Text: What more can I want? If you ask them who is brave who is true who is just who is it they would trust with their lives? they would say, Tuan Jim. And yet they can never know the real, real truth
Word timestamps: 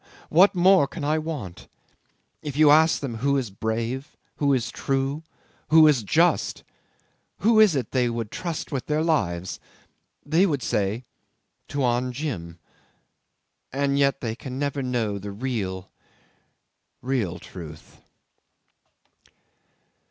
What 0.29 0.55
more 0.55 0.87
can 0.87 1.03
I 1.03 1.19
want? 1.19 1.67
If 2.41 2.57
you 2.57 2.71
ask 2.71 3.01
them 3.01 3.17
who 3.17 3.37
is 3.37 3.51
brave 3.51 4.17
who 4.37 4.51
is 4.51 4.71
true 4.71 5.21
who 5.67 5.87
is 5.87 6.01
just 6.01 6.63
who 7.41 7.59
is 7.59 7.75
it 7.75 7.91
they 7.91 8.09
would 8.09 8.31
trust 8.31 8.71
with 8.71 8.87
their 8.87 9.03
lives? 9.03 9.59
they 10.25 10.47
would 10.47 10.63
say, 10.63 11.03
Tuan 11.67 12.11
Jim. 12.13 12.57
And 13.71 13.99
yet 13.99 14.21
they 14.21 14.35
can 14.35 14.57
never 14.57 14.81
know 14.81 15.19
the 15.19 15.31
real, 15.31 15.91
real 17.03 17.37
truth 17.37 17.99